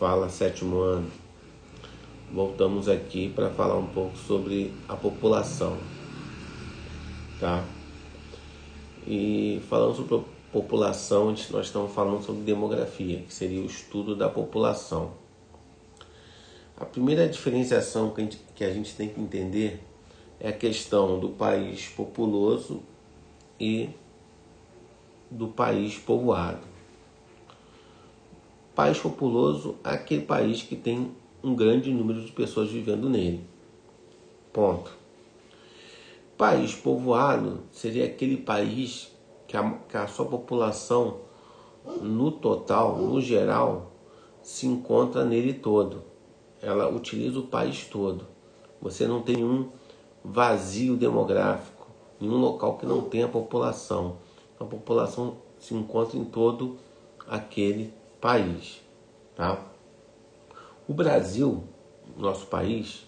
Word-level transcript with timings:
Fala 0.00 0.30
sétimo 0.30 0.78
ano. 0.78 1.10
Voltamos 2.32 2.88
aqui 2.88 3.28
para 3.28 3.50
falar 3.50 3.76
um 3.76 3.88
pouco 3.88 4.16
sobre 4.16 4.72
a 4.88 4.96
população, 4.96 5.76
tá? 7.38 7.62
E 9.06 9.60
falando 9.68 9.96
sobre 9.96 10.24
população, 10.50 11.26
nós 11.50 11.66
estamos 11.66 11.92
falando 11.92 12.24
sobre 12.24 12.40
demografia, 12.44 13.18
que 13.18 13.34
seria 13.34 13.60
o 13.60 13.66
estudo 13.66 14.16
da 14.16 14.26
população. 14.26 15.12
A 16.78 16.86
primeira 16.86 17.28
diferenciação 17.28 18.08
que 18.08 18.22
a 18.22 18.24
gente, 18.24 18.40
que 18.54 18.64
a 18.64 18.72
gente 18.72 18.94
tem 18.94 19.06
que 19.06 19.20
entender 19.20 19.84
é 20.40 20.48
a 20.48 20.52
questão 20.54 21.20
do 21.20 21.28
país 21.28 21.88
populoso 21.88 22.80
e 23.60 23.90
do 25.30 25.48
país 25.48 25.98
povoado. 25.98 26.79
País 28.80 28.98
populoso 28.98 29.76
é 29.84 29.90
aquele 29.90 30.22
país 30.22 30.62
que 30.62 30.74
tem 30.74 31.14
um 31.44 31.54
grande 31.54 31.92
número 31.92 32.24
de 32.24 32.32
pessoas 32.32 32.70
vivendo 32.70 33.10
nele. 33.10 33.44
Ponto. 34.54 34.90
País 36.34 36.74
povoado 36.74 37.60
seria 37.70 38.06
aquele 38.06 38.38
país 38.38 39.14
que 39.46 39.54
a, 39.54 39.70
que 39.86 39.98
a 39.98 40.06
sua 40.06 40.24
população, 40.24 41.18
no 42.00 42.32
total, 42.32 42.96
no 42.96 43.20
geral, 43.20 43.92
se 44.42 44.66
encontra 44.66 45.26
nele 45.26 45.52
todo. 45.52 46.02
Ela 46.62 46.88
utiliza 46.88 47.38
o 47.38 47.48
país 47.48 47.84
todo. 47.84 48.26
Você 48.80 49.06
não 49.06 49.20
tem 49.20 49.44
um 49.44 49.68
vazio 50.24 50.96
demográfico, 50.96 51.86
em 52.18 52.30
um 52.30 52.38
local 52.38 52.78
que 52.78 52.86
não 52.86 53.02
tenha 53.02 53.28
população. 53.28 54.16
A 54.58 54.64
população 54.64 55.36
se 55.58 55.74
encontra 55.74 56.16
em 56.16 56.24
todo 56.24 56.78
aquele 57.28 57.99
país. 58.20 58.80
Tá? 59.34 59.64
O 60.86 60.92
Brasil, 60.92 61.64
nosso 62.16 62.46
país, 62.46 63.06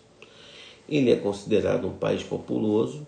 ele 0.89 1.11
é 1.11 1.17
considerado 1.17 1.87
um 1.87 1.97
país 1.97 2.23
populoso, 2.23 3.07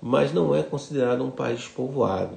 mas 0.00 0.32
não 0.32 0.54
é 0.54 0.62
considerado 0.62 1.24
um 1.24 1.30
país 1.30 1.66
povoado. 1.68 2.36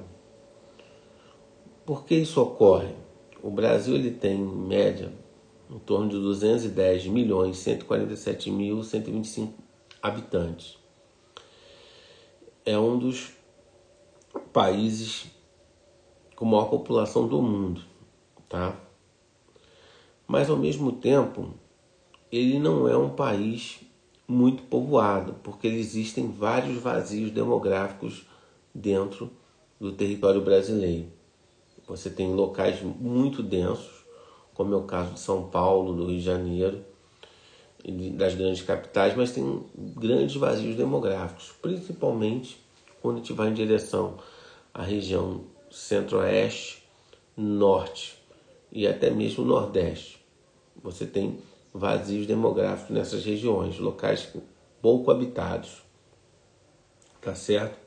Por 1.84 2.04
que 2.04 2.14
isso 2.14 2.40
ocorre? 2.40 2.94
O 3.42 3.50
Brasil 3.50 3.94
ele 3.94 4.10
tem, 4.10 4.40
em 4.40 4.44
média, 4.44 5.12
em 5.70 5.78
torno 5.78 6.08
de 6.08 6.16
210 6.16 7.06
milhões 7.06 7.58
147 7.58 8.50
mil 8.50 8.82
125 8.82 9.52
habitantes. 10.02 10.78
É 12.64 12.78
um 12.78 12.98
dos 12.98 13.32
países 14.52 15.26
com 16.36 16.44
maior 16.44 16.66
população 16.66 17.26
do 17.28 17.40
mundo, 17.40 17.82
tá? 18.48 18.83
Mas 20.26 20.48
ao 20.48 20.56
mesmo 20.56 20.92
tempo, 20.92 21.54
ele 22.32 22.58
não 22.58 22.88
é 22.88 22.96
um 22.96 23.10
país 23.10 23.80
muito 24.26 24.62
povoado, 24.64 25.34
porque 25.42 25.68
existem 25.68 26.30
vários 26.30 26.78
vazios 26.78 27.30
demográficos 27.30 28.26
dentro 28.74 29.30
do 29.78 29.92
território 29.92 30.40
brasileiro. 30.40 31.08
Você 31.86 32.08
tem 32.08 32.32
locais 32.32 32.80
muito 32.82 33.42
densos, 33.42 34.04
como 34.54 34.72
é 34.72 34.76
o 34.76 34.84
caso 34.84 35.12
de 35.12 35.20
São 35.20 35.48
Paulo, 35.48 35.92
do 35.94 36.06
Rio 36.06 36.18
de 36.18 36.24
Janeiro, 36.24 36.82
das 38.14 38.34
grandes 38.34 38.62
capitais, 38.62 39.14
mas 39.14 39.32
tem 39.32 39.62
grandes 39.76 40.36
vazios 40.36 40.74
demográficos, 40.74 41.52
principalmente 41.60 42.58
quando 43.02 43.16
a 43.16 43.18
gente 43.18 43.34
vai 43.34 43.50
em 43.50 43.54
direção 43.54 44.16
à 44.72 44.82
região 44.82 45.42
centro-oeste, 45.70 46.82
norte 47.36 48.23
e 48.74 48.88
até 48.88 49.08
mesmo 49.08 49.44
nordeste. 49.44 50.22
Você 50.82 51.06
tem 51.06 51.38
vazios 51.72 52.26
demográficos 52.26 52.90
nessas 52.90 53.24
regiões, 53.24 53.78
locais 53.78 54.28
pouco 54.82 55.10
habitados. 55.10 55.82
Tá 57.22 57.34
certo? 57.34 57.78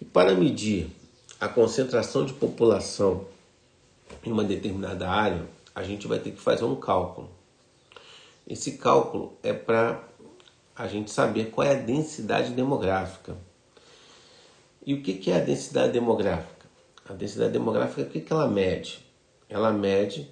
E 0.00 0.04
para 0.04 0.34
medir 0.34 0.88
a 1.40 1.48
concentração 1.48 2.24
de 2.24 2.34
população 2.34 3.26
em 4.22 4.30
uma 4.30 4.44
determinada 4.44 5.08
área, 5.08 5.44
a 5.74 5.82
gente 5.82 6.06
vai 6.06 6.18
ter 6.18 6.30
que 6.30 6.40
fazer 6.40 6.64
um 6.64 6.76
cálculo. 6.76 7.30
Esse 8.46 8.72
cálculo 8.72 9.36
é 9.42 9.52
para 9.52 10.06
a 10.76 10.86
gente 10.86 11.10
saber 11.10 11.50
qual 11.50 11.66
é 11.66 11.72
a 11.72 11.80
densidade 11.80 12.50
demográfica. 12.50 13.36
E 14.86 14.94
o 14.94 15.02
que 15.02 15.30
é 15.30 15.36
a 15.36 15.44
densidade 15.44 15.92
demográfica? 15.92 16.66
A 17.08 17.14
densidade 17.14 17.52
demográfica, 17.52 18.02
o 18.02 18.06
que 18.06 18.32
ela 18.32 18.46
mede? 18.46 19.03
Ela 19.54 19.72
mede 19.72 20.28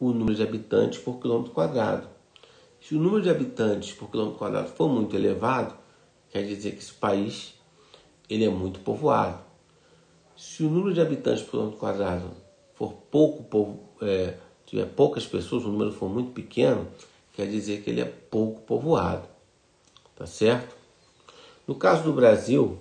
o 0.00 0.12
número 0.12 0.34
de 0.34 0.42
habitantes 0.42 0.98
por 0.98 1.20
quilômetro 1.20 1.52
quadrado. 1.52 2.08
Se 2.80 2.94
o 2.94 2.98
número 2.98 3.20
de 3.20 3.28
habitantes 3.28 3.92
por 3.92 4.10
quilômetro 4.10 4.38
quadrado 4.38 4.68
for 4.68 4.88
muito 4.88 5.14
elevado, 5.14 5.74
quer 6.30 6.42
dizer 6.42 6.70
que 6.70 6.78
esse 6.78 6.94
país 6.94 7.52
ele 8.30 8.46
é 8.46 8.48
muito 8.48 8.80
povoado. 8.80 9.40
Se 10.34 10.64
o 10.64 10.70
número 10.70 10.94
de 10.94 11.02
habitantes 11.02 11.42
por 11.42 11.50
quilômetro 11.50 11.78
quadrado 11.78 12.30
for 12.72 12.94
pouco, 13.10 13.78
é, 14.00 14.38
tiver 14.64 14.86
poucas 14.86 15.26
pessoas, 15.26 15.66
o 15.66 15.68
número 15.68 15.92
for 15.92 16.08
muito 16.08 16.32
pequeno, 16.32 16.88
quer 17.34 17.46
dizer 17.46 17.82
que 17.82 17.90
ele 17.90 18.00
é 18.00 18.06
pouco 18.06 18.62
povoado. 18.62 19.28
Tá 20.16 20.24
certo? 20.24 20.74
No 21.66 21.74
caso 21.74 22.04
do 22.04 22.12
Brasil, 22.14 22.78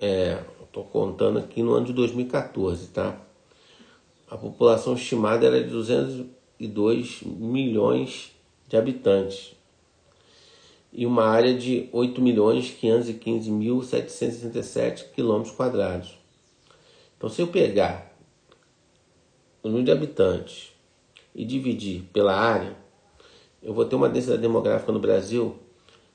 é, 0.00 0.42
estou 0.60 0.82
contando 0.82 1.38
aqui 1.38 1.62
no 1.62 1.72
ano 1.72 1.86
de 1.86 1.92
2014, 1.92 2.88
tá? 2.88 3.25
A 4.28 4.36
população 4.36 4.94
estimada 4.94 5.46
era 5.46 5.62
de 5.62 5.70
202 5.70 7.22
milhões 7.22 8.32
de 8.66 8.76
habitantes 8.76 9.54
e 10.92 11.06
uma 11.06 11.26
área 11.26 11.56
de 11.56 11.88
8 11.92 12.20
milhões 12.20 12.70
515 12.70 13.50
mil 13.52 13.82
767 13.82 15.12
quilômetros 15.14 15.54
quadrados. 15.54 16.18
Então, 17.16 17.28
se 17.28 17.40
eu 17.40 17.46
pegar 17.46 18.16
o 19.62 19.68
número 19.68 19.84
de 19.84 19.92
habitantes 19.92 20.72
e 21.32 21.44
dividir 21.44 22.02
pela 22.12 22.34
área, 22.34 22.76
eu 23.62 23.72
vou 23.72 23.84
ter 23.84 23.94
uma 23.94 24.08
densidade 24.08 24.42
demográfica 24.42 24.90
no 24.90 24.98
Brasil 24.98 25.56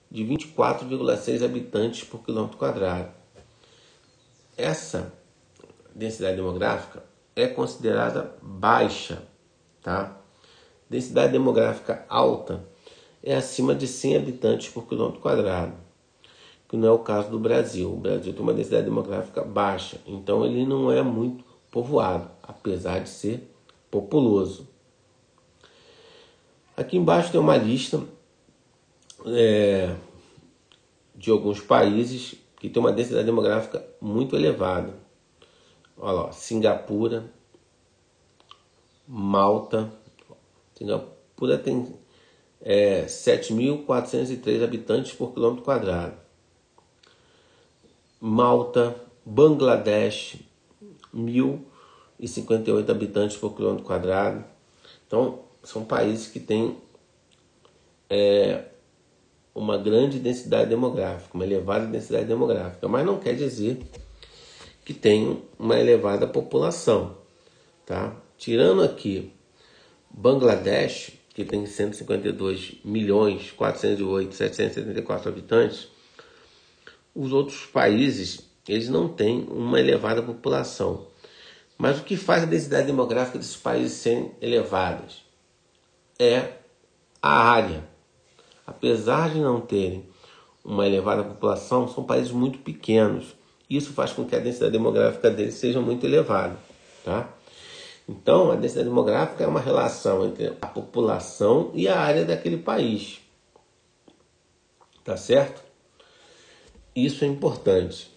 de 0.10 0.26
24,6 0.26 1.46
habitantes 1.46 2.04
por 2.04 2.24
quilômetro 2.24 2.58
quadrado. 2.58 3.10
Essa 4.58 5.14
densidade 5.96 6.36
demográfica 6.36 7.11
é 7.36 7.48
considerada 7.48 8.36
baixa, 8.42 9.24
tá? 9.82 10.18
Densidade 10.90 11.32
demográfica 11.32 12.06
alta 12.10 12.64
é 13.24 13.36
acima 13.36 13.74
de 13.74 13.88
100 13.88 14.18
habitantes 14.18 14.70
por 14.70 14.88
quilômetro 14.88 15.22
quadrado, 15.22 15.74
que 16.68 16.76
não 16.76 16.88
é 16.88 16.92
o 16.92 17.00
caso 17.00 17.30
do 17.30 17.40
Brasil. 17.40 17.94
O 17.94 17.98
Brasil 17.98 18.34
tem 18.34 18.42
uma 18.42 18.54
densidade 18.54 18.86
demográfica 18.86 19.44
baixa, 19.44 20.00
então 20.06 20.46
ele 20.46 20.66
não 20.66 20.92
é 20.92 21.02
muito 21.02 21.44
povoado, 21.72 22.30
apesar 22.44 23.00
de 23.00 23.10
ser 23.10 23.50
populoso. 23.90 24.68
Aqui 26.76 26.98
embaixo 26.98 27.32
tem 27.32 27.40
uma 27.40 27.56
lista 27.56 28.04
é, 29.26 29.96
de 31.16 31.30
alguns 31.30 31.60
países 31.60 32.36
que 32.60 32.70
tem 32.70 32.82
uma 32.82 32.92
densidade 32.92 33.26
demográfica 33.26 33.86
muito 34.02 34.36
elevada. 34.36 34.94
Olha 35.98 36.24
lá, 36.24 36.32
Singapura, 36.32 37.32
Malta. 39.08 39.92
Singapura 40.76 41.58
tem 41.58 41.96
é, 42.62 43.06
7.403 43.06 44.64
habitantes 44.64 45.14
por 45.14 45.34
quilômetro 45.34 45.64
quadrado. 45.64 46.16
Malta, 48.20 48.96
Bangladesh, 49.26 50.38
1.058 51.14 52.90
habitantes 52.90 53.38
por 53.38 53.56
quilômetro 53.56 53.86
quadrado. 53.86 54.44
Então, 55.08 55.40
são 55.64 55.84
países 55.84 56.28
que 56.28 56.40
têm 56.40 56.78
é, 58.10 58.66
uma 59.54 59.78
grande 59.78 60.20
densidade 60.20 60.70
demográfica, 60.70 61.34
uma 61.34 61.46
elevada 61.46 61.86
densidade 61.86 62.26
demográfica, 62.26 62.88
mas 62.88 63.06
não 63.06 63.20
quer 63.20 63.36
dizer 63.36 63.80
que 64.84 64.94
tem 64.94 65.44
uma 65.58 65.80
elevada 65.80 66.28
população, 66.28 67.18
tá? 67.86 68.16
Tirando 68.38 68.82
aqui 68.82 69.32
Bangladesh, 70.10 71.14
que 71.34 71.46
tem 71.46 71.66
152 71.66 72.76
milhões 72.84 73.52
408 73.52 74.36
774 74.36 75.30
habitantes, 75.30 75.88
os 77.16 77.32
outros 77.32 77.66
países 77.66 78.50
eles 78.68 78.90
não 78.90 79.08
têm 79.08 79.48
uma 79.50 79.80
elevada 79.80 80.22
população. 80.22 81.08
Mas 81.78 82.00
o 82.00 82.04
que 82.04 82.16
faz 82.16 82.44
a 82.44 82.46
densidade 82.46 82.88
demográfica 82.88 83.38
desses 83.38 83.58
países 83.58 83.94
serem 83.94 84.32
elevadas 84.40 85.24
é 86.20 86.54
a 87.22 87.50
área. 87.50 87.84
Apesar 88.66 89.32
de 89.32 89.40
não 89.40 89.60
terem 89.60 90.08
uma 90.64 90.86
elevada 90.86 91.24
população, 91.24 91.88
são 91.88 92.04
países 92.04 92.32
muito 92.32 92.60
pequenos 92.60 93.36
isso 93.76 93.94
faz 93.94 94.12
com 94.12 94.26
que 94.26 94.36
a 94.36 94.40
densidade 94.40 94.72
demográfica 94.72 95.30
deles 95.30 95.56
seja 95.56 95.80
muito 95.80 96.06
elevada. 96.06 96.58
Tá? 97.04 97.30
Então, 98.08 98.52
a 98.52 98.56
densidade 98.56 98.90
demográfica 98.90 99.44
é 99.44 99.48
uma 99.48 99.62
relação 99.62 100.26
entre 100.26 100.54
a 100.62 100.68
população 100.68 101.72
e 101.74 101.88
a 101.88 102.00
área 102.00 102.26
daquele 102.26 102.58
país. 102.58 103.22
Tá 105.04 105.16
certo? 105.16 105.64
Isso 106.96 107.24
é 107.24 107.28
importante. 107.28 108.12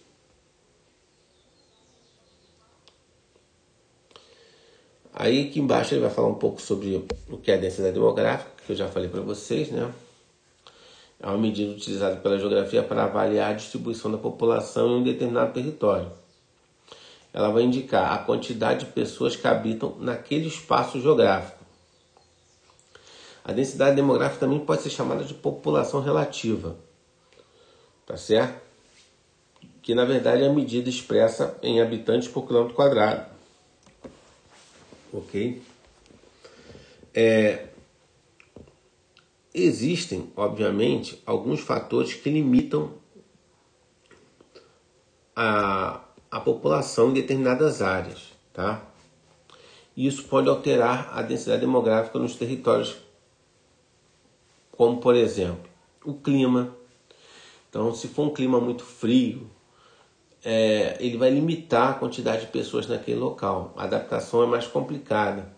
Aí 5.12 5.47
aqui 5.47 5.61
embaixo 5.61 5.95
ele 5.95 6.00
vai 6.00 6.11
falar 6.11 6.27
um 6.27 6.35
pouco 6.35 6.61
sobre 6.61 7.07
o 7.31 7.39
que 7.39 7.53
é 7.53 7.55
a 7.55 7.59
densidade 7.59 7.95
demográfica, 7.95 8.50
que 8.67 8.73
eu 8.73 8.77
já 8.77 8.89
falei 8.89 9.09
para 9.09 9.21
vocês, 9.21 9.71
né? 9.71 9.93
É 11.25 11.26
uma 11.26 11.38
medida 11.38 11.73
utilizada 11.73 12.17
pela 12.17 12.38
geografia 12.38 12.82
para 12.82 13.05
avaliar 13.05 13.53
a 13.53 13.55
distribuição 13.55 14.12
da 14.12 14.19
população 14.19 14.88
em 14.91 15.00
um 15.00 15.03
determinado 15.03 15.55
território. 15.55 16.12
Ela 17.32 17.49
vai 17.49 17.62
indicar 17.62 18.12
a 18.12 18.19
quantidade 18.19 18.85
de 18.85 18.93
pessoas 18.93 19.35
que 19.35 19.47
habitam 19.49 19.97
naquele 19.99 20.49
espaço 20.49 21.00
geográfico. 21.00 21.65
A 23.43 23.53
densidade 23.53 23.97
demográfica 23.97 24.41
também 24.41 24.61
pode 24.61 24.82
ser 24.82 24.91
chamada 24.91 25.25
de 25.25 25.32
população 25.32 26.03
relativa, 26.03 26.76
tá 28.06 28.19
certo? 28.19 28.62
Que 29.81 29.94
na 29.94 30.05
verdade 30.05 30.43
é 30.43 30.47
a 30.47 30.53
medida 30.53 30.91
expressa 30.91 31.56
em 31.62 31.81
habitantes 31.81 32.29
por 32.29 32.47
quilômetro 32.47 32.75
quadrado 32.75 33.35
ok? 35.17 35.62
É, 37.15 37.67
existem, 39.55 40.33
obviamente, 40.37 41.23
alguns 41.25 41.61
fatores 41.61 42.12
que 42.12 42.29
limitam 42.29 42.93
a, 45.37 46.01
a 46.29 46.41
população 46.41 47.11
em 47.11 47.15
determinadas 47.15 47.81
áreas, 47.81 48.33
tá? 48.53 48.83
Isso 49.97 50.25
pode 50.25 50.49
alterar 50.49 51.17
a 51.17 51.23
densidade 51.23 51.61
demográfica 51.61 52.19
nos 52.19 52.35
territórios, 52.35 52.97
como 54.73 54.99
por 54.99 55.15
exemplo, 55.15 55.71
o 56.05 56.15
clima. 56.15 56.77
Então, 57.71 57.95
se 57.95 58.09
for 58.09 58.27
um 58.27 58.35
clima 58.35 58.61
muito 58.61 58.85
frio, 58.85 59.49
é, 60.45 60.97
ele 60.99 61.17
vai 61.17 61.31
limitar 61.31 61.91
a 61.91 61.95
quantidade 61.95 62.43
de 62.43 62.49
pessoas 62.49 62.89
naquele 62.89 63.19
local. 63.19 63.73
A 63.77 63.85
adaptação 63.85 64.43
é 64.43 64.47
mais 64.47 64.67
complicada. 64.67 65.55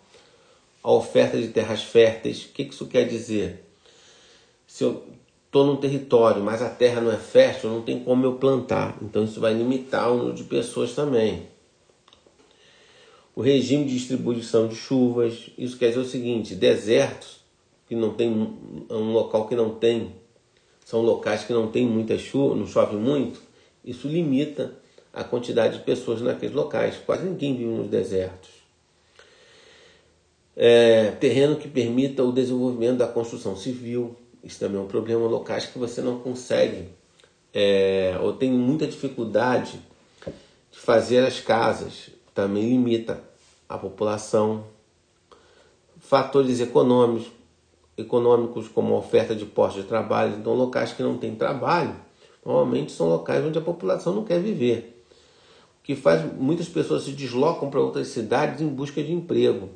A 0.82 0.92
oferta 0.92 1.40
de 1.40 1.48
terras 1.48 1.82
férteis, 1.82 2.44
o 2.44 2.48
que 2.50 2.62
isso 2.62 2.86
quer 2.86 3.04
dizer? 3.08 3.65
Se 4.76 4.84
eu 4.84 5.02
estou 5.46 5.64
num 5.64 5.76
território, 5.76 6.42
mas 6.42 6.60
a 6.60 6.68
terra 6.68 7.00
não 7.00 7.10
é 7.10 7.16
fértil, 7.16 7.70
não 7.70 7.80
tem 7.80 7.98
como 8.04 8.26
eu 8.26 8.34
plantar. 8.34 8.98
Então 9.00 9.24
isso 9.24 9.40
vai 9.40 9.54
limitar 9.54 10.12
o 10.12 10.18
número 10.18 10.34
de 10.34 10.44
pessoas 10.44 10.94
também. 10.94 11.46
O 13.34 13.40
regime 13.40 13.86
de 13.86 13.94
distribuição 13.94 14.68
de 14.68 14.74
chuvas, 14.74 15.48
isso 15.56 15.78
quer 15.78 15.88
dizer 15.88 16.00
o 16.00 16.04
seguinte: 16.04 16.54
desertos 16.54 17.40
que 17.88 17.94
não 17.94 18.12
tem 18.12 18.30
um 18.90 19.12
local 19.12 19.48
que 19.48 19.56
não 19.56 19.70
tem, 19.70 20.14
são 20.84 21.00
locais 21.00 21.44
que 21.44 21.54
não 21.54 21.68
tem 21.68 21.86
muita 21.86 22.18
chuva, 22.18 22.54
não 22.54 22.66
chove 22.66 22.96
muito 22.96 23.40
isso 23.82 24.08
limita 24.08 24.74
a 25.10 25.22
quantidade 25.22 25.78
de 25.78 25.84
pessoas 25.84 26.20
naqueles 26.20 26.54
locais. 26.54 26.96
Quase 27.06 27.24
ninguém 27.24 27.56
vive 27.56 27.70
nos 27.70 27.88
desertos. 27.88 28.50
É, 30.56 31.12
terreno 31.12 31.56
que 31.56 31.68
permita 31.68 32.24
o 32.24 32.32
desenvolvimento 32.32 32.98
da 32.98 33.06
construção 33.06 33.56
civil. 33.56 34.16
Isso 34.46 34.60
também 34.60 34.78
é 34.78 34.82
um 34.82 34.86
problema. 34.86 35.26
Locais 35.26 35.66
que 35.66 35.78
você 35.78 36.00
não 36.00 36.20
consegue 36.20 36.88
é, 37.52 38.16
ou 38.22 38.32
tem 38.32 38.50
muita 38.50 38.86
dificuldade 38.86 39.80
de 40.70 40.78
fazer 40.78 41.26
as 41.26 41.40
casas. 41.40 42.10
Também 42.34 42.68
limita 42.68 43.20
a 43.68 43.76
população. 43.76 44.64
Fatores 45.98 46.60
econômicos, 46.60 47.32
econômicos 47.96 48.68
como 48.68 48.94
a 48.94 48.98
oferta 48.98 49.34
de 49.34 49.44
postos 49.44 49.82
de 49.82 49.88
trabalho. 49.88 50.36
Então, 50.36 50.54
locais 50.54 50.92
que 50.92 51.02
não 51.02 51.18
têm 51.18 51.34
trabalho 51.34 52.06
Normalmente 52.46 52.92
são 52.92 53.08
locais 53.08 53.44
onde 53.44 53.58
a 53.58 53.60
população 53.60 54.14
não 54.14 54.22
quer 54.22 54.40
viver. 54.40 55.04
O 55.80 55.82
que 55.82 55.96
faz 55.96 56.24
muitas 56.34 56.68
pessoas 56.68 57.02
se 57.02 57.10
deslocam 57.10 57.68
para 57.68 57.80
outras 57.80 58.06
cidades 58.06 58.60
em 58.60 58.68
busca 58.68 59.02
de 59.02 59.12
emprego. 59.12 59.68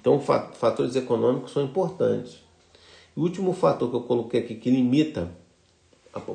Então, 0.00 0.20
fatores 0.20 0.96
econômicos 0.96 1.52
são 1.52 1.62
importantes. 1.62 2.43
O 3.16 3.22
último 3.22 3.52
fator 3.52 3.88
que 3.90 3.96
eu 3.96 4.02
coloquei 4.02 4.40
aqui 4.40 4.54
que 4.54 4.70
limita 4.70 5.30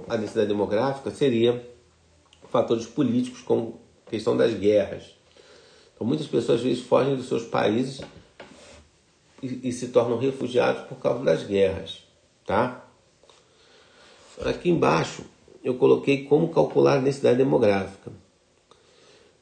a 0.07 0.15
densidade 0.15 0.47
demográfica 0.47 1.11
seria 1.11 1.65
fatores 2.49 2.85
políticos, 2.85 3.41
como 3.41 3.79
a 4.05 4.09
questão 4.09 4.35
das 4.35 4.53
guerras. 4.53 5.15
Então, 5.93 6.05
muitas 6.05 6.27
pessoas 6.27 6.59
às 6.59 6.65
vezes 6.65 6.83
fogem 6.83 7.15
dos 7.15 7.27
seus 7.27 7.43
países 7.43 8.01
e, 9.41 9.69
e 9.69 9.71
se 9.71 9.89
tornam 9.89 10.17
refugiados 10.17 10.83
por 10.83 10.97
causa 10.97 11.23
das 11.23 11.43
guerras, 11.43 12.03
tá? 12.45 12.85
Aqui 14.45 14.69
embaixo 14.69 15.23
eu 15.63 15.75
coloquei 15.75 16.23
como 16.23 16.49
calcular 16.49 16.95
a 16.95 17.01
densidade 17.01 17.37
demográfica. 17.37 18.11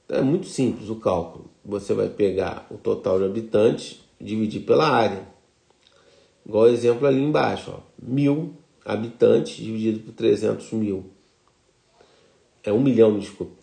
Então, 0.05 0.17
é 0.17 0.21
muito 0.21 0.47
simples 0.47 0.89
o 0.89 0.95
cálculo. 0.95 1.45
Você 1.63 1.93
vai 1.93 2.09
pegar 2.09 2.65
o 2.71 2.77
total 2.77 3.19
de 3.19 3.25
habitantes, 3.25 4.01
dividir 4.19 4.61
pela 4.61 4.87
área. 4.87 5.27
Igual 6.47 6.63
o 6.63 6.69
exemplo 6.69 7.05
ali 7.05 7.21
embaixo. 7.21 7.73
Ó. 7.75 7.79
Mil 8.01 8.53
habitantes 8.85 9.57
dividido 9.57 9.99
por 9.99 10.13
300 10.13 10.71
mil. 10.71 11.05
É 12.63 12.71
um 12.71 12.79
milhão, 12.79 13.19
desculpa. 13.19 13.53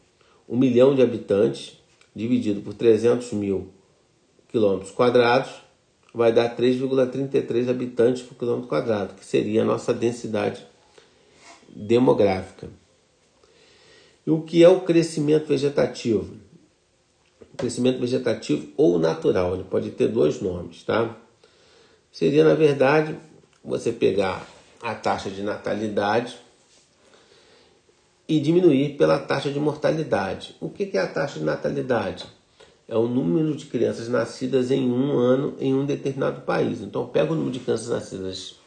Um 0.47 0.59
milhão 0.59 0.95
de 0.95 1.01
habitantes 1.01 1.79
dividido 2.15 2.61
por 2.61 2.75
300 2.75 3.33
mil 3.33 3.71
quilômetros 4.49 4.91
quadrados 4.91 5.51
vai 6.13 6.33
dar 6.33 6.55
3,33 6.55 7.69
habitantes 7.69 8.23
por 8.23 8.37
quilômetro 8.37 8.69
quadrado, 8.69 9.15
que 9.15 9.25
seria 9.25 9.63
a 9.63 9.65
nossa 9.65 9.93
densidade 9.93 10.65
demográfica. 11.75 12.69
E 14.27 14.31
o 14.31 14.43
que 14.43 14.63
é 14.63 14.69
o 14.69 14.83
crescimento 14.83 15.49
vegetativo? 15.49 16.37
O 17.53 17.57
crescimento 17.57 17.99
vegetativo 17.99 18.69
ou 18.77 18.99
natural, 18.99 19.55
ele 19.55 19.65
pode 19.65 19.91
ter 19.91 20.09
dois 20.09 20.41
nomes, 20.41 20.85
tá? 20.85 21.17
Seria, 22.15 22.45
na 22.45 22.55
verdade, 22.55 23.19
você 23.65 23.91
pegar 23.91 24.47
a 24.81 24.95
taxa 24.95 25.29
de 25.29 25.43
natalidade 25.43 26.39
e 28.29 28.39
diminuir 28.39 28.97
pela 28.97 29.19
taxa 29.19 29.51
de 29.51 29.59
mortalidade. 29.59 30.55
O 30.61 30.71
que 30.71 30.97
é 30.97 31.01
a 31.01 31.09
taxa 31.09 31.41
de 31.41 31.45
natalidade? 31.45 32.25
É 32.87 32.97
o 32.97 33.09
número 33.09 33.57
de 33.57 33.67
crianças 33.67 34.09
nascidas 34.09 34.71
em 34.71 34.89
um 34.89 35.19
ano 35.19 35.57
em 35.59 35.75
um 35.75 35.85
determinado 35.85 36.43
país. 36.43 36.81
Então, 36.83 37.05
pega 37.05 37.33
o 37.33 37.35
número 37.35 37.51
de 37.51 37.59
crianças 37.59 37.89
nascidas 37.89 38.61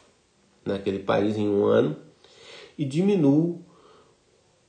naquele 0.62 0.98
país 0.98 1.38
em 1.38 1.48
um 1.48 1.64
ano 1.64 1.96
e 2.76 2.84
diminuo 2.84 3.64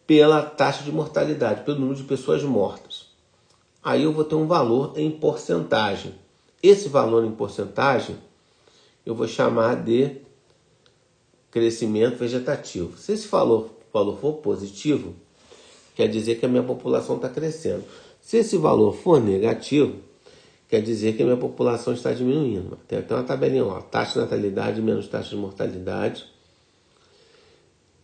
pela 0.08 0.42
taxa 0.42 0.86
de 0.86 0.92
mortalidade, 0.94 1.66
pelo 1.66 1.80
número 1.80 1.98
de 1.98 2.06
pessoas 2.06 2.44
mortas. 2.44 3.08
Aí 3.84 4.04
eu 4.04 4.14
vou 4.14 4.24
ter 4.24 4.36
um 4.36 4.48
valor 4.48 4.94
em 4.96 5.12
porcentagem. 5.12 6.16
Esse 6.64 6.88
valor 6.88 7.26
em 7.26 7.32
porcentagem 7.32 8.29
eu 9.10 9.16
vou 9.16 9.28
chamar 9.28 9.84
de 9.84 10.18
crescimento 11.52 12.18
vegetativo. 12.18 12.98
Se 12.98 13.14
esse 13.14 13.28
valor, 13.28 13.70
valor 13.92 14.18
for 14.20 14.34
positivo, 14.34 15.16
quer 15.96 16.08
dizer 16.08 16.40
que 16.40 16.46
a 16.46 16.50
minha 16.50 16.64
população 16.64 17.16
está 17.16 17.28
crescendo. 17.28 17.84
Se 18.22 18.38
esse 18.38 18.58
valor 18.58 18.94
for 18.94 19.20
negativo, 19.20 19.96
quer 20.68 20.82
dizer 20.82 21.16
que 21.16 21.24
a 21.24 21.26
minha 21.26 21.38
população 21.38 21.94
está 21.94 22.14
diminuindo. 22.14 22.78
Tem 22.88 23.00
até 23.00 23.16
uma 23.16 23.24
tabelinha 23.24 23.66
lá, 23.66 23.82
taxa 23.82 24.14
de 24.14 24.20
natalidade 24.20 24.82
menos 24.82 25.08
taxa 25.08 25.30
de 25.30 25.38
mortalidade 25.38 26.28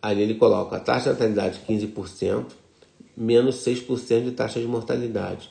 Ali 0.06 0.22
ele 0.22 0.36
coloca 0.36 0.76
a 0.76 0.80
taxa 0.80 1.16
de 1.16 1.20
natalidade 1.20 1.62
15%, 1.68 2.46
menos 3.18 3.56
6% 3.66 4.24
de 4.24 4.32
taxa 4.34 4.60
de 4.60 4.68
mortalidade. 4.68 5.50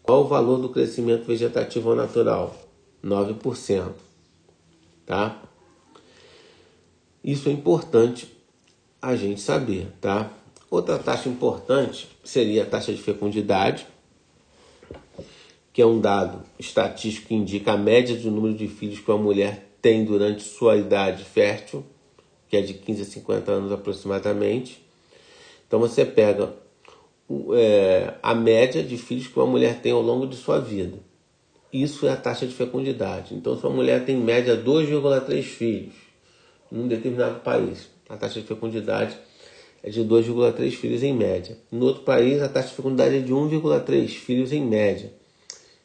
Qual 0.00 0.22
o 0.22 0.28
valor 0.28 0.58
do 0.58 0.68
crescimento 0.68 1.26
vegetativo 1.26 1.92
natural? 1.96 2.56
9%. 3.04 4.09
Tá? 5.10 5.42
Isso 7.24 7.48
é 7.48 7.52
importante 7.52 8.32
a 9.02 9.16
gente 9.16 9.40
saber, 9.40 9.88
tá? 10.00 10.30
Outra 10.70 11.00
taxa 11.00 11.28
importante 11.28 12.08
seria 12.22 12.62
a 12.62 12.66
taxa 12.66 12.92
de 12.92 13.02
fecundidade, 13.02 13.88
que 15.72 15.82
é 15.82 15.86
um 15.86 16.00
dado 16.00 16.44
estatístico 16.60 17.26
que 17.26 17.34
indica 17.34 17.72
a 17.72 17.76
média 17.76 18.14
do 18.14 18.30
número 18.30 18.54
de 18.54 18.68
filhos 18.68 19.00
que 19.00 19.10
uma 19.10 19.18
mulher 19.18 19.72
tem 19.82 20.04
durante 20.04 20.44
sua 20.44 20.76
idade 20.76 21.24
fértil 21.24 21.84
que 22.48 22.56
é 22.56 22.60
de 22.60 22.74
15 22.74 23.02
a 23.02 23.04
50 23.04 23.50
anos 23.50 23.72
aproximadamente. 23.72 24.80
Então 25.66 25.80
você 25.80 26.04
pega 26.04 26.54
é, 27.52 28.14
a 28.22 28.32
média 28.32 28.80
de 28.80 28.96
filhos 28.96 29.26
que 29.26 29.36
uma 29.36 29.46
mulher 29.46 29.80
tem 29.80 29.90
ao 29.90 30.02
longo 30.02 30.24
de 30.24 30.36
sua 30.36 30.60
vida. 30.60 31.09
Isso 31.72 32.06
é 32.06 32.10
a 32.10 32.16
taxa 32.16 32.46
de 32.46 32.54
fecundidade. 32.54 33.34
Então, 33.34 33.56
se 33.56 33.64
uma 33.64 33.76
mulher 33.76 34.04
tem 34.04 34.16
em 34.16 34.22
média 34.22 34.56
2,3 34.56 35.42
filhos 35.42 35.94
num 36.70 36.88
determinado 36.88 37.40
país, 37.40 37.88
a 38.08 38.16
taxa 38.16 38.40
de 38.40 38.46
fecundidade 38.46 39.16
é 39.82 39.90
de 39.90 40.00
2,3 40.00 40.72
filhos 40.72 41.02
em 41.02 41.14
média. 41.14 41.56
No 41.70 41.86
outro 41.86 42.02
país, 42.02 42.42
a 42.42 42.48
taxa 42.48 42.68
de 42.68 42.74
fecundidade 42.74 43.16
é 43.16 43.20
de 43.20 43.32
1,3 43.32 44.08
filhos 44.08 44.52
em 44.52 44.64
média. 44.64 45.12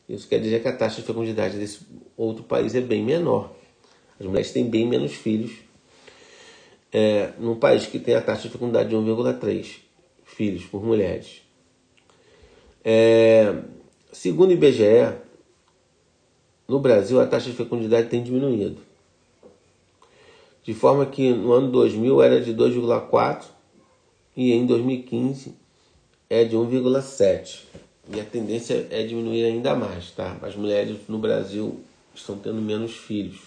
Isso 0.07 0.27
quer 0.27 0.39
dizer 0.39 0.61
que 0.61 0.67
a 0.67 0.75
taxa 0.75 1.01
de 1.01 1.07
fecundidade 1.07 1.57
desse 1.57 1.79
outro 2.17 2.43
país 2.43 2.75
é 2.75 2.81
bem 2.81 3.03
menor. 3.03 3.55
As 4.19 4.25
mulheres 4.25 4.51
têm 4.51 4.69
bem 4.69 4.87
menos 4.87 5.13
filhos. 5.13 5.51
É, 6.91 7.33
num 7.39 7.55
país 7.55 7.85
que 7.85 7.99
tem 7.99 8.15
a 8.15 8.21
taxa 8.21 8.43
de 8.43 8.49
fecundidade 8.49 8.89
de 8.89 8.95
1,3 8.95 9.79
filhos 10.23 10.63
por 10.65 10.83
mulheres. 10.83 11.41
É, 12.83 13.53
segundo 14.11 14.49
o 14.49 14.53
IBGE, 14.53 15.24
no 16.67 16.79
Brasil 16.79 17.19
a 17.19 17.25
taxa 17.25 17.49
de 17.49 17.55
fecundidade 17.55 18.09
tem 18.09 18.23
diminuído. 18.23 18.77
De 20.63 20.73
forma 20.73 21.05
que 21.05 21.31
no 21.31 21.53
ano 21.53 21.71
2000 21.71 22.21
era 22.21 22.41
de 22.41 22.53
2,4 22.53 23.45
e 24.35 24.51
em 24.51 24.65
2015 24.65 25.53
é 26.29 26.43
de 26.43 26.55
1,7. 26.55 27.59
E 28.13 28.19
a 28.19 28.23
tendência 28.23 28.87
é 28.89 29.03
diminuir 29.03 29.45
ainda 29.45 29.75
mais, 29.75 30.11
tá? 30.11 30.37
As 30.41 30.55
mulheres 30.55 30.97
no 31.07 31.17
Brasil 31.17 31.79
estão 32.13 32.37
tendo 32.37 32.61
menos 32.61 32.95
filhos. 32.95 33.41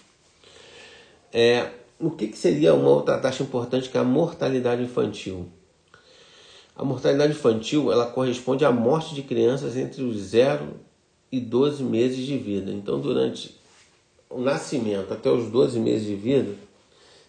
É, 1.33 1.71
o 1.99 2.11
que, 2.11 2.29
que 2.29 2.39
seria 2.39 2.75
uma 2.75 2.89
outra 2.89 3.19
taxa 3.19 3.43
importante 3.43 3.89
que 3.89 3.97
é 3.97 4.01
a 4.01 4.05
mortalidade 4.05 4.83
infantil? 4.83 5.49
A 6.77 6.85
mortalidade 6.85 7.33
infantil 7.33 7.93
ela 7.93 8.07
corresponde 8.07 8.65
à 8.65 8.71
morte 8.71 9.15
de 9.15 9.23
crianças 9.23 9.77
entre 9.77 10.03
os 10.03 10.17
0 10.17 10.69
e 11.31 11.41
12 11.41 11.83
meses 11.83 12.25
de 12.25 12.39
vida. 12.39 12.71
Então, 12.73 13.01
durante 13.01 13.59
o 14.31 14.41
nascimento 14.41 15.13
até 15.13 15.31
os 15.31 15.51
12 15.51 15.79
meses 15.79 16.07
de 16.07 16.15
vida, 16.15 16.55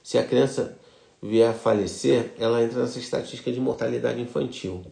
se 0.03 0.17
a 0.17 0.23
criança 0.23 0.77
vier 1.21 1.49
a 1.49 1.53
falecer, 1.53 2.33
ela 2.37 2.63
entra 2.63 2.79
nessa 2.79 2.99
estatística 2.99 3.51
de 3.51 3.59
mortalidade 3.59 4.21
infantil. 4.21 4.83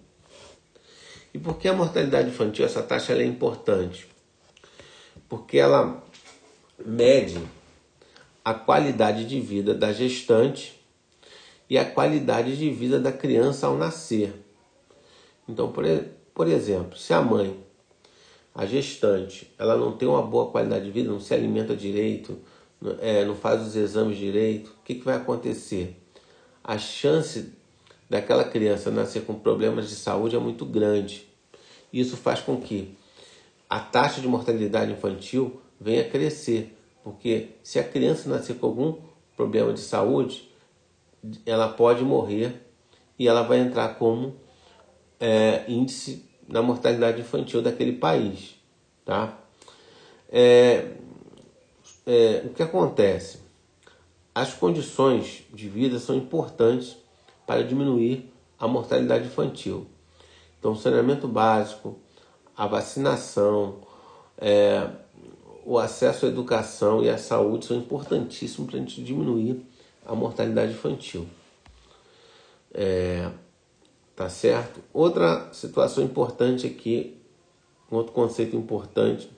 E 1.33 1.39
por 1.39 1.57
que 1.57 1.67
a 1.67 1.73
mortalidade 1.73 2.29
infantil, 2.29 2.65
essa 2.65 2.81
taxa 2.81 3.13
é 3.13 3.23
importante? 3.23 4.07
Porque 5.29 5.57
ela 5.57 6.03
mede 6.85 7.39
a 8.43 8.53
qualidade 8.53 9.25
de 9.25 9.39
vida 9.39 9.73
da 9.73 9.91
gestante 9.91 10.79
e 11.69 11.77
a 11.77 11.85
qualidade 11.85 12.57
de 12.57 12.69
vida 12.69 12.99
da 12.99 13.11
criança 13.11 13.67
ao 13.67 13.77
nascer. 13.77 14.33
Então, 15.47 15.71
por, 15.71 15.83
por 16.33 16.47
exemplo, 16.47 16.97
se 16.97 17.13
a 17.13 17.21
mãe, 17.21 17.57
a 18.57 18.65
gestante, 18.65 19.53
ela 19.55 19.77
não 19.77 19.95
tem 19.95 20.07
uma 20.07 20.23
boa 20.23 20.49
qualidade 20.49 20.85
de 20.85 20.89
vida, 20.89 21.11
não 21.11 21.19
se 21.19 21.31
alimenta 21.31 21.75
direito, 21.75 22.39
é, 22.99 23.23
não 23.23 23.35
faz 23.35 23.61
os 23.61 23.75
exames 23.75 24.17
direito, 24.17 24.69
o 24.69 24.83
que, 24.83 24.95
que 24.95 25.05
vai 25.05 25.15
acontecer? 25.15 25.95
A 26.63 26.75
chance 26.79 27.53
daquela 28.09 28.43
criança 28.43 28.89
nascer 28.89 29.25
com 29.25 29.35
problemas 29.35 29.87
de 29.87 29.95
saúde 29.95 30.35
é 30.35 30.39
muito 30.39 30.65
grande. 30.65 31.27
Isso 31.93 32.17
faz 32.17 32.39
com 32.39 32.59
que 32.59 32.97
a 33.69 33.79
taxa 33.79 34.21
de 34.21 34.27
mortalidade 34.27 34.91
infantil 34.91 35.61
venha 35.79 36.01
a 36.01 36.09
crescer, 36.09 36.75
porque 37.03 37.49
se 37.61 37.77
a 37.77 37.83
criança 37.83 38.27
nascer 38.27 38.55
com 38.55 38.65
algum 38.65 38.95
problema 39.35 39.71
de 39.71 39.81
saúde, 39.81 40.51
ela 41.45 41.67
pode 41.67 42.03
morrer 42.03 42.59
e 43.19 43.27
ela 43.27 43.43
vai 43.43 43.59
entrar 43.59 43.99
como 43.99 44.35
é, 45.19 45.63
índice 45.67 46.26
na 46.47 46.61
mortalidade 46.61 47.21
infantil 47.21 47.61
daquele 47.61 47.93
país, 47.93 48.55
tá? 49.03 49.37
É, 50.29 50.91
é, 52.05 52.43
o 52.45 52.49
que 52.49 52.63
acontece? 52.63 53.39
As 54.33 54.53
condições 54.53 55.43
de 55.53 55.67
vida 55.67 55.99
são 55.99 56.15
importantes 56.15 56.97
para 57.45 57.63
diminuir 57.63 58.31
a 58.59 58.67
mortalidade 58.67 59.25
infantil. 59.25 59.87
Então, 60.59 60.75
saneamento 60.75 61.27
básico, 61.27 61.97
a 62.55 62.65
vacinação, 62.65 63.79
é, 64.37 64.89
o 65.65 65.77
acesso 65.77 66.25
à 66.25 66.29
educação 66.29 67.03
e 67.03 67.09
à 67.09 67.17
saúde 67.17 67.65
são 67.65 67.77
importantíssimos 67.77 68.69
para 68.69 68.77
a 68.77 68.81
gente 68.81 69.03
diminuir 69.03 69.61
a 70.05 70.15
mortalidade 70.15 70.71
infantil. 70.71 71.27
É, 72.73 73.29
tá 74.17 74.27
certo? 74.27 74.81
Outra 74.91 75.47
situação 75.53 76.03
importante 76.03 76.67
aqui, 76.67 77.17
outro 77.89 78.11
conceito 78.11 78.57
importante, 78.57 79.31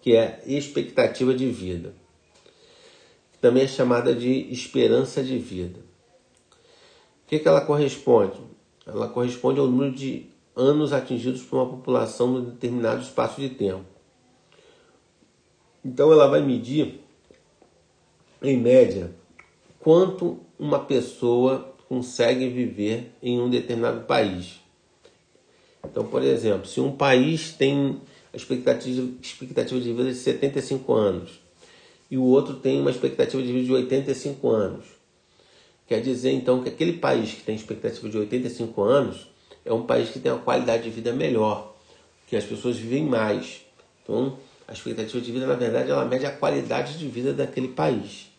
que 0.00 0.14
é 0.14 0.40
expectativa 0.46 1.34
de 1.34 1.50
vida, 1.50 1.92
também 3.40 3.64
é 3.64 3.66
chamada 3.66 4.14
de 4.14 4.52
esperança 4.52 5.24
de 5.24 5.38
vida. 5.38 5.80
O 5.80 7.26
que, 7.26 7.40
que 7.40 7.48
ela 7.48 7.62
corresponde? 7.62 8.54
ela 8.86 9.08
corresponde 9.08 9.58
ao 9.58 9.66
número 9.66 9.92
de 9.92 10.26
anos 10.54 10.92
atingidos 10.92 11.42
por 11.42 11.56
uma 11.56 11.70
população 11.70 12.28
num 12.28 12.44
determinado 12.44 13.02
espaço 13.02 13.40
de 13.40 13.48
tempo. 13.48 13.84
Então 15.84 16.12
ela 16.12 16.28
vai 16.28 16.42
medir, 16.42 17.00
em 18.42 18.56
média, 18.56 19.14
quanto 19.80 20.38
uma 20.58 20.78
pessoa 20.78 21.73
consegue 21.94 22.48
viver 22.48 23.12
em 23.22 23.40
um 23.40 23.48
determinado 23.48 24.04
país. 24.04 24.60
Então, 25.84 26.06
por 26.06 26.22
exemplo, 26.22 26.66
se 26.66 26.80
um 26.80 26.90
país 26.96 27.52
tem 27.52 28.00
a 28.32 28.36
expectativa, 28.36 29.08
expectativa 29.22 29.80
de 29.80 29.92
vida 29.92 30.10
de 30.10 30.16
75 30.16 30.92
anos 30.92 31.40
e 32.10 32.18
o 32.18 32.24
outro 32.24 32.54
tem 32.54 32.80
uma 32.80 32.90
expectativa 32.90 33.42
de 33.42 33.52
vida 33.52 33.64
de 33.64 33.72
85 33.72 34.50
anos, 34.50 34.84
Quer 35.86 36.00
dizer 36.00 36.32
então 36.32 36.62
que 36.62 36.68
aquele 36.68 36.94
país 36.94 37.32
que 37.32 37.42
tem 37.42 37.54
expectativa 37.54 38.08
de 38.08 38.16
85 38.16 38.82
anos 38.82 39.28
é 39.64 39.72
um 39.72 39.82
país 39.82 40.08
que 40.08 40.18
tem 40.18 40.32
uma 40.32 40.40
qualidade 40.40 40.84
de 40.84 40.90
vida 40.90 41.12
melhor, 41.12 41.74
que 42.26 42.36
as 42.36 42.44
pessoas 42.44 42.76
vivem 42.76 43.04
mais. 43.04 43.60
Então, 44.02 44.38
a 44.66 44.72
expectativa 44.72 45.20
de 45.20 45.30
vida, 45.30 45.46
na 45.46 45.54
verdade, 45.54 45.90
ela 45.90 46.04
mede 46.06 46.24
a 46.24 46.30
qualidade 46.30 46.98
de 46.98 47.06
vida 47.06 47.34
daquele 47.34 47.68
país. 47.68 48.30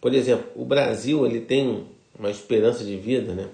Por 0.00 0.12
exemplo, 0.12 0.50
o 0.54 0.64
Brasil 0.64 1.24
ele 1.24 1.40
tem 1.40 1.86
uma 2.18 2.30
esperança 2.30 2.84
de 2.84 2.96
vida 2.96 3.34
né, 3.34 3.48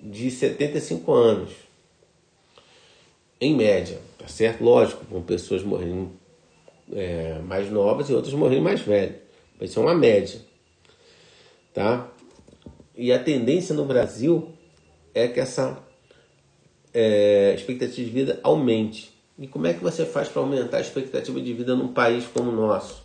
de 0.00 0.30
75 0.30 1.12
anos, 1.12 1.50
em 3.40 3.54
média, 3.54 4.00
tá 4.18 4.26
certo? 4.26 4.64
Lógico, 4.64 5.04
com 5.06 5.22
pessoas 5.22 5.62
morrendo 5.62 6.10
é, 6.92 7.38
mais 7.40 7.70
novas 7.70 8.08
e 8.08 8.12
outras 8.12 8.34
morrendo 8.34 8.62
mais 8.62 8.80
velhas. 8.80 9.16
Mas 9.58 9.70
isso 9.70 9.78
é 9.78 9.82
uma 9.82 9.94
média 9.94 10.40
tá? 11.78 12.08
E 12.96 13.12
a 13.12 13.18
tendência 13.20 13.72
no 13.72 13.84
Brasil 13.84 14.52
é 15.14 15.28
que 15.28 15.38
essa 15.38 15.78
é, 16.92 17.54
expectativa 17.54 18.04
de 18.04 18.12
vida 18.12 18.40
aumente. 18.42 19.14
E 19.38 19.46
como 19.46 19.68
é 19.68 19.72
que 19.72 19.80
você 19.80 20.04
faz 20.04 20.26
para 20.28 20.42
aumentar 20.42 20.78
a 20.78 20.80
expectativa 20.80 21.40
de 21.40 21.54
vida 21.54 21.76
num 21.76 21.92
país 21.92 22.26
como 22.26 22.50
o 22.50 22.54
nosso? 22.54 23.00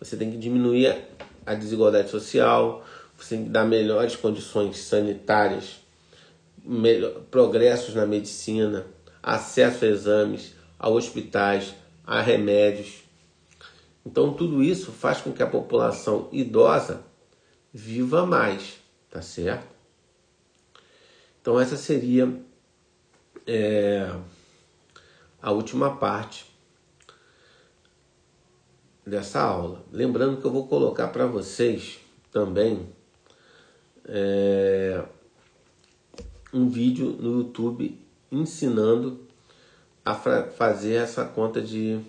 Você 0.00 0.16
tem 0.16 0.30
que 0.30 0.38
diminuir 0.38 0.96
a 1.44 1.54
desigualdade 1.54 2.08
social, 2.08 2.82
você 3.18 3.36
dar 3.36 3.64
melhores 3.64 4.16
condições 4.16 4.78
sanitárias, 4.78 5.80
melhor, 6.64 7.20
progressos 7.30 7.94
na 7.94 8.06
medicina, 8.06 8.86
acesso 9.22 9.84
a 9.84 9.88
exames, 9.88 10.54
a 10.78 10.88
hospitais, 10.88 11.74
a 12.06 12.20
remédios. 12.22 13.02
Então, 14.06 14.32
tudo 14.32 14.62
isso 14.62 14.92
faz 14.92 15.20
com 15.20 15.32
que 15.32 15.42
a 15.42 15.46
população 15.46 16.28
idosa 16.32 17.02
viva 17.72 18.24
mais, 18.24 18.78
tá 19.10 19.20
certo? 19.20 19.78
Então 21.40 21.58
essa 21.58 21.76
seria 21.76 22.42
é, 23.46 24.14
a 25.40 25.50
última 25.50 25.96
parte 25.96 26.44
dessa 29.06 29.40
aula. 29.40 29.82
Lembrando 29.90 30.40
que 30.40 30.46
eu 30.46 30.50
vou 30.50 30.68
colocar 30.68 31.08
para 31.08 31.26
vocês 31.26 32.00
também 32.30 32.92
é, 34.08 35.04
um 36.52 36.68
vídeo 36.68 37.10
no 37.12 37.40
YouTube 37.40 38.00
ensinando 38.32 39.26
a 40.04 40.14
fazer 40.14 40.94
essa 40.94 41.24
conta 41.24 41.60
de 41.60 42.00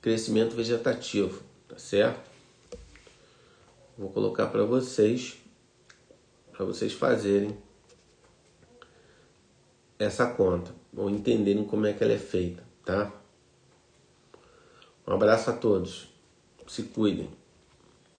crescimento 0.00 0.56
vegetativo, 0.56 1.42
tá 1.68 1.78
certo? 1.78 2.28
Vou 3.96 4.08
colocar 4.10 4.46
para 4.46 4.64
vocês, 4.64 5.36
para 6.52 6.64
vocês 6.64 6.92
fazerem 6.92 7.56
essa 9.98 10.26
conta, 10.26 10.72
ou 10.96 11.10
entenderem 11.10 11.64
como 11.64 11.84
é 11.84 11.92
que 11.92 12.02
ela 12.02 12.12
é 12.12 12.18
feita, 12.18 12.62
tá? 12.84 13.12
Um 15.06 15.12
abraço 15.12 15.50
a 15.50 15.52
todos, 15.52 16.08
se 16.66 16.84
cuidem. 16.84 17.37